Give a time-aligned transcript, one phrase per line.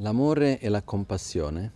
[0.00, 1.72] L'amore e la compassione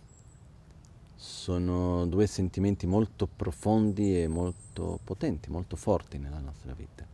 [1.13, 7.05] sono due sentimenti molto profondi e molto potenti, molto forti nella nostra vita.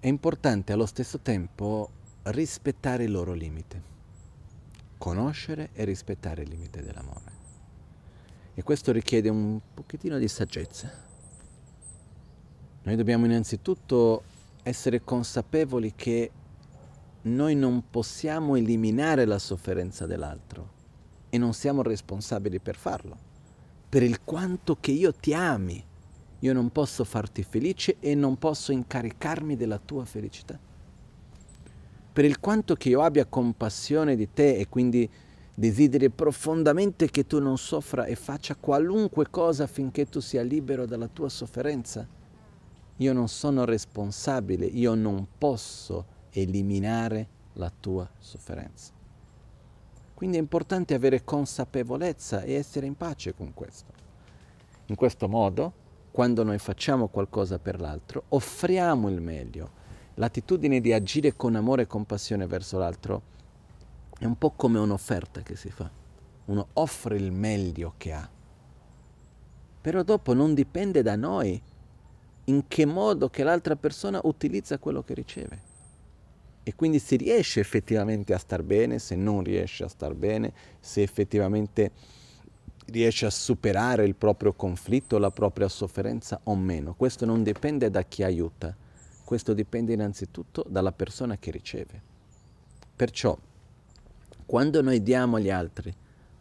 [0.00, 1.88] È importante allo stesso tempo
[2.24, 3.80] rispettare il loro limite,
[4.98, 7.32] conoscere e rispettare il limite dell'amore.
[8.54, 10.90] E questo richiede un pochettino di saggezza.
[12.82, 14.24] Noi dobbiamo innanzitutto
[14.64, 16.32] essere consapevoli che
[17.26, 20.74] noi non possiamo eliminare la sofferenza dell'altro
[21.28, 23.18] e non siamo responsabili per farlo.
[23.88, 25.84] Per il quanto che io ti ami,
[26.38, 30.58] io non posso farti felice e non posso incaricarmi della tua felicità.
[32.12, 35.08] Per il quanto che io abbia compassione di te e quindi
[35.52, 41.08] desideri profondamente che tu non soffra e faccia qualunque cosa affinché tu sia libero dalla
[41.08, 42.06] tua sofferenza,
[42.98, 48.92] io non sono responsabile, io non posso eliminare la tua sofferenza.
[50.14, 53.92] Quindi è importante avere consapevolezza e essere in pace con questo.
[54.86, 59.84] In questo modo, quando noi facciamo qualcosa per l'altro, offriamo il meglio.
[60.14, 63.34] L'attitudine di agire con amore e compassione verso l'altro
[64.18, 65.90] è un po' come un'offerta che si fa.
[66.46, 68.28] Uno offre il meglio che ha.
[69.80, 71.60] Però dopo non dipende da noi
[72.44, 75.74] in che modo che l'altra persona utilizza quello che riceve
[76.68, 81.00] e quindi si riesce effettivamente a star bene, se non riesce a star bene, se
[81.00, 81.92] effettivamente
[82.86, 86.94] riesce a superare il proprio conflitto, la propria sofferenza o meno.
[86.94, 88.74] Questo non dipende da chi aiuta,
[89.24, 92.02] questo dipende innanzitutto dalla persona che riceve.
[92.96, 93.38] Perciò,
[94.44, 95.94] quando noi diamo agli altri,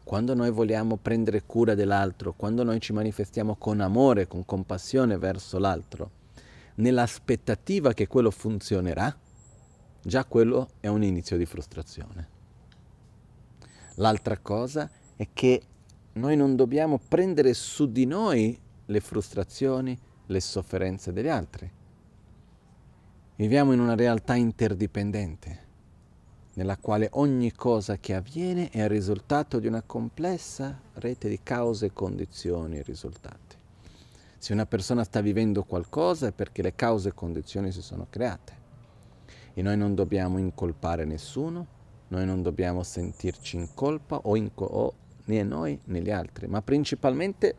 [0.03, 5.59] quando noi vogliamo prendere cura dell'altro, quando noi ci manifestiamo con amore, con compassione verso
[5.59, 6.09] l'altro,
[6.77, 9.15] nell'aspettativa che quello funzionerà,
[10.05, 12.27] già quello è un inizio di frustrazione.
[13.95, 15.63] L'altra cosa è che
[16.13, 21.71] noi non dobbiamo prendere su di noi le frustrazioni, le sofferenze degli altri.
[23.37, 25.63] Viviamo in una realtà interdipendente,
[26.53, 31.91] nella quale ogni cosa che avviene è il risultato di una complessa rete di cause,
[31.93, 33.55] condizioni e risultati.
[34.37, 38.64] Se una persona sta vivendo qualcosa è perché le cause e condizioni si sono create.
[39.55, 41.65] E noi non dobbiamo incolpare nessuno,
[42.09, 44.93] noi non dobbiamo sentirci in colpa o, in co- o
[45.25, 47.55] né noi né gli altri, ma principalmente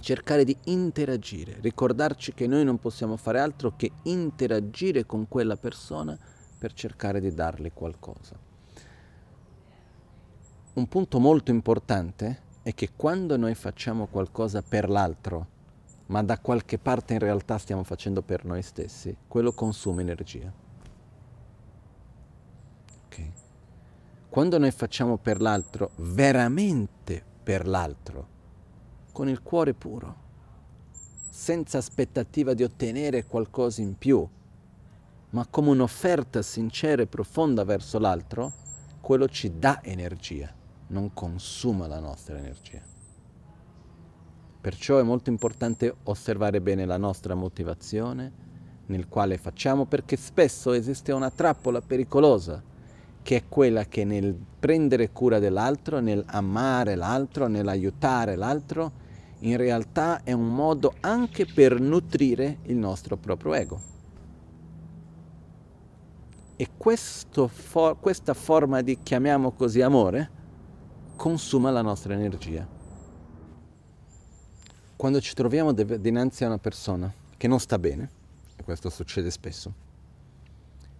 [0.00, 6.16] cercare di interagire, ricordarci che noi non possiamo fare altro che interagire con quella persona
[6.58, 8.38] per cercare di darle qualcosa.
[10.74, 15.56] Un punto molto importante è che quando noi facciamo qualcosa per l'altro,
[16.06, 20.66] ma da qualche parte in realtà stiamo facendo per noi stessi, quello consuma energia.
[24.28, 28.28] Quando noi facciamo per l'altro, veramente per l'altro,
[29.10, 30.26] con il cuore puro,
[31.30, 34.28] senza aspettativa di ottenere qualcosa in più,
[35.30, 38.52] ma come un'offerta sincera e profonda verso l'altro,
[39.00, 40.54] quello ci dà energia,
[40.88, 42.82] non consuma la nostra energia.
[44.60, 48.46] Perciò è molto importante osservare bene la nostra motivazione
[48.86, 52.62] nel quale facciamo, perché spesso esiste una trappola pericolosa
[53.22, 58.92] che è quella che nel prendere cura dell'altro, nel amare l'altro, nell'aiutare l'altro,
[59.40, 63.80] in realtà è un modo anche per nutrire il nostro proprio ego.
[66.56, 66.68] E
[67.46, 70.30] for- questa forma di, chiamiamo così, amore,
[71.14, 72.66] consuma la nostra energia.
[74.96, 78.10] Quando ci troviamo dinanzi a una persona che non sta bene,
[78.56, 79.86] e questo succede spesso,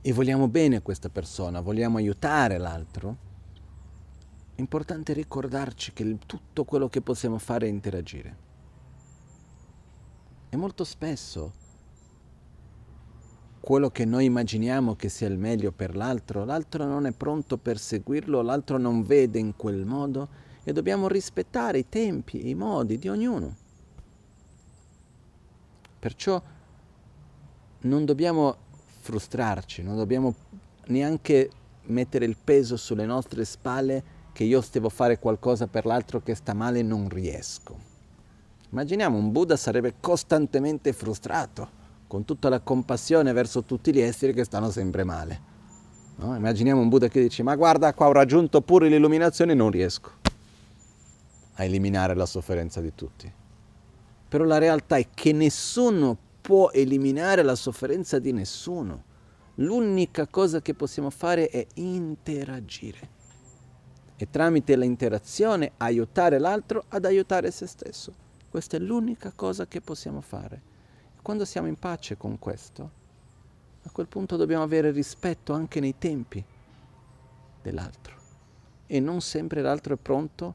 [0.08, 3.16] e vogliamo bene a questa persona, vogliamo aiutare l'altro,
[4.54, 8.36] è importante ricordarci che tutto quello che possiamo fare è interagire.
[10.48, 11.52] E molto spesso
[13.60, 17.78] quello che noi immaginiamo che sia il meglio per l'altro, l'altro non è pronto per
[17.78, 20.26] seguirlo, l'altro non vede in quel modo
[20.64, 23.54] e dobbiamo rispettare i tempi e i modi di ognuno.
[25.98, 26.42] Perciò
[27.80, 28.67] non dobbiamo
[29.08, 30.34] frustrarci, non dobbiamo
[30.88, 31.50] neanche
[31.84, 36.52] mettere il peso sulle nostre spalle che io devo fare qualcosa per l'altro che sta
[36.52, 37.74] male e non riesco.
[38.68, 41.76] Immaginiamo un Buddha sarebbe costantemente frustrato,
[42.06, 45.40] con tutta la compassione verso tutti gli esseri che stanno sempre male.
[46.16, 46.36] No?
[46.36, 50.10] Immaginiamo un Buddha che dice, ma guarda qua ho raggiunto pure l'illuminazione e non riesco
[51.54, 53.32] a eliminare la sofferenza di tutti.
[54.28, 59.04] Però la realtà è che nessuno può eliminare la sofferenza di nessuno.
[59.56, 63.10] L'unica cosa che possiamo fare è interagire
[64.16, 68.14] e tramite l'interazione aiutare l'altro ad aiutare se stesso.
[68.48, 70.62] Questa è l'unica cosa che possiamo fare.
[71.20, 72.90] Quando siamo in pace con questo,
[73.82, 76.42] a quel punto dobbiamo avere rispetto anche nei tempi
[77.60, 78.16] dell'altro
[78.86, 80.54] e non sempre l'altro è pronto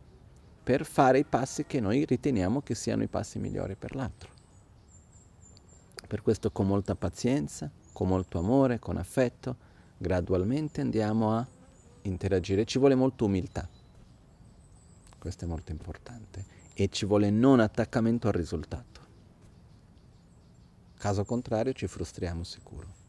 [0.63, 4.32] per fare i passi che noi riteniamo che siano i passi migliori per l'altro.
[6.07, 9.55] Per questo con molta pazienza, con molto amore, con affetto,
[9.97, 11.47] gradualmente andiamo a
[12.03, 12.65] interagire.
[12.65, 13.67] Ci vuole molta umiltà,
[15.17, 19.01] questo è molto importante, e ci vuole non attaccamento al risultato.
[20.97, 23.02] Caso contrario ci frustriamo sicuro.